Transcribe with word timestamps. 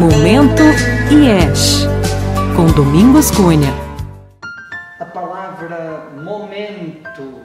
Momento 0.00 0.62
IES, 1.12 1.86
com 2.56 2.64
Domingos 2.72 3.30
Cunha. 3.32 3.68
A 4.98 5.04
palavra 5.04 6.08
momento 6.24 7.42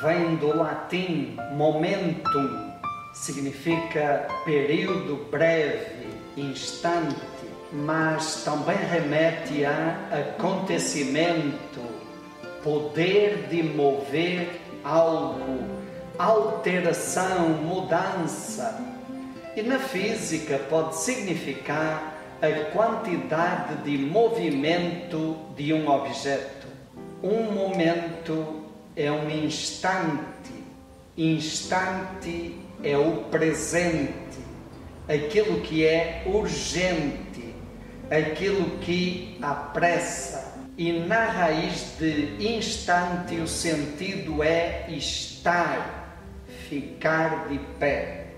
vem 0.00 0.36
do 0.36 0.56
latim 0.56 1.36
momentum, 1.52 2.72
significa 3.12 4.26
período 4.46 5.28
breve, 5.30 6.08
instante, 6.38 7.20
mas 7.70 8.44
também 8.44 8.78
remete 8.78 9.66
a 9.66 9.98
acontecimento, 10.10 11.82
poder 12.64 13.46
de 13.50 13.62
mover 13.62 14.58
algo, 14.82 15.64
alteração, 16.18 17.50
mudança 17.50 18.90
e 19.56 19.62
na 19.62 19.78
física 19.78 20.58
pode 20.68 20.96
significar 20.96 22.16
a 22.40 22.70
quantidade 22.70 23.82
de 23.82 23.98
movimento 23.98 25.36
de 25.56 25.74
um 25.74 25.88
objeto. 25.88 26.68
Um 27.22 27.52
momento 27.52 28.64
é 28.96 29.10
um 29.10 29.28
instante, 29.28 30.52
instante 31.16 32.56
é 32.82 32.96
o 32.96 33.24
presente, 33.24 34.38
aquilo 35.06 35.60
que 35.60 35.84
é 35.84 36.22
urgente, 36.26 37.54
aquilo 38.10 38.78
que 38.78 39.36
apressa. 39.42 40.54
E 40.78 40.92
na 40.92 41.26
raiz 41.26 41.96
de 41.98 42.36
instante 42.56 43.34
o 43.36 43.46
sentido 43.46 44.42
é 44.42 44.86
estar, 44.88 46.16
ficar 46.68 47.48
de 47.48 47.58
pé. 47.78 48.29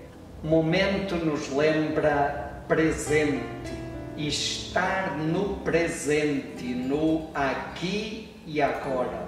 Momento 0.43 1.15
nos 1.15 1.49
lembra 1.49 2.65
presente, 2.67 3.71
estar 4.17 5.17
no 5.17 5.55
presente, 5.59 6.65
no 6.65 7.29
aqui 7.33 8.29
e 8.45 8.61
agora. 8.61 9.25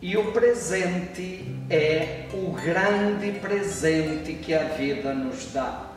E 0.00 0.16
o 0.16 0.30
presente 0.30 1.44
é 1.68 2.26
o 2.32 2.52
grande 2.52 3.32
presente 3.40 4.34
que 4.34 4.54
a 4.54 4.62
vida 4.62 5.12
nos 5.12 5.52
dá. 5.52 5.90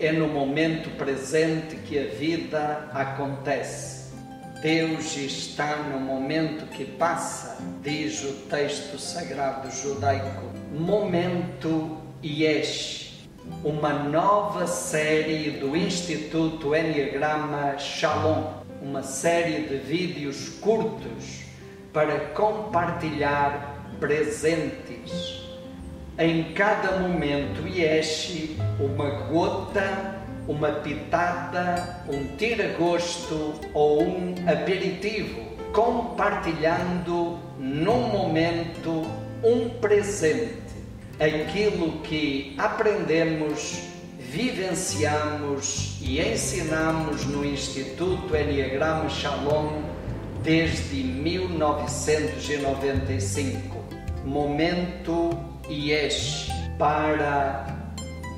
É 0.00 0.10
no 0.10 0.26
momento 0.26 0.90
presente 0.98 1.76
que 1.76 1.96
a 1.96 2.06
vida 2.08 2.90
acontece. 2.92 4.12
Deus 4.62 5.16
está 5.16 5.76
no 5.76 6.00
momento 6.00 6.66
que 6.66 6.84
passa, 6.84 7.58
diz 7.80 8.24
o 8.24 8.32
texto 8.48 8.98
sagrado 8.98 9.70
judaico. 9.70 10.50
Momento 10.72 11.98
Yesh 12.20 13.01
uma 13.64 13.92
nova 13.92 14.66
série 14.66 15.50
do 15.50 15.76
Instituto 15.76 16.74
Enneagrama 16.74 17.76
Shalom, 17.78 18.62
uma 18.80 19.02
série 19.02 19.62
de 19.68 19.76
vídeos 19.78 20.48
curtos 20.60 21.42
para 21.92 22.18
compartilhar 22.34 23.86
presentes. 23.98 25.42
Em 26.18 26.52
cada 26.52 26.98
momento, 26.98 27.66
Yeshi, 27.66 28.56
uma 28.78 29.10
gota, 29.26 30.20
uma 30.46 30.70
pitada, 30.70 32.04
um 32.08 32.36
tira-gosto 32.36 33.54
ou 33.74 34.02
um 34.02 34.34
aperitivo, 34.46 35.40
compartilhando 35.72 37.38
num 37.58 38.08
momento 38.08 39.06
um 39.42 39.68
presente 39.80 40.71
aquilo 41.18 42.00
que 42.02 42.54
aprendemos, 42.58 43.78
vivenciamos 44.18 45.96
e 46.00 46.20
ensinamos 46.20 47.24
no 47.26 47.44
Instituto 47.44 48.34
Enneagrama 48.34 49.08
Shalom 49.08 49.82
desde 50.42 51.02
1995. 51.02 53.84
Momento 54.24 55.38
IES 55.68 56.48
para 56.78 57.66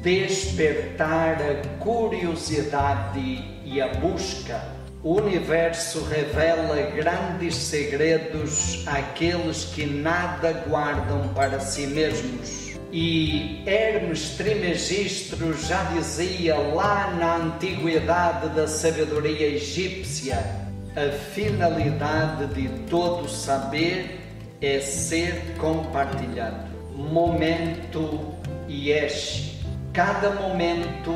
despertar 0.02 1.38
a 1.40 1.62
curiosidade 1.78 3.44
e 3.64 3.80
a 3.80 3.86
busca. 3.94 4.74
O 5.02 5.14
universo 5.20 6.02
revela 6.04 6.90
grandes 6.90 7.54
segredos 7.54 8.82
àqueles 8.86 9.64
que 9.66 9.86
nada 9.86 10.64
guardam 10.66 11.28
para 11.34 11.60
si 11.60 11.86
mesmos 11.86 12.63
e 12.96 13.60
Hermes 13.66 14.36
Trismegisto 14.36 15.52
já 15.54 15.82
dizia 15.82 16.56
lá 16.56 17.10
na 17.10 17.36
antiguidade 17.38 18.50
da 18.50 18.68
sabedoria 18.68 19.48
egípcia: 19.48 20.38
a 20.94 21.10
finalidade 21.32 22.54
de 22.54 22.68
todo 22.88 23.28
saber 23.28 24.20
é 24.60 24.78
ser 24.78 25.56
compartilhado. 25.58 26.70
Momento 26.94 28.32
Yesh. 28.68 29.58
Cada 29.92 30.30
momento 30.30 31.10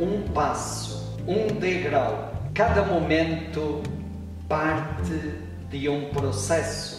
um 0.00 0.22
passo, 0.32 1.14
um 1.26 1.46
degrau. 1.58 2.32
Cada 2.54 2.82
momento 2.86 3.82
parte 4.48 5.34
de 5.68 5.90
um 5.90 6.08
processo 6.08 6.97